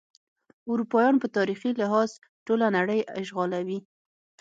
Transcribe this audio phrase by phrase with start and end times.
[0.71, 2.09] اروپایان په تاریخي لحاظ
[2.45, 3.79] ټوله نړۍ اشغالوي.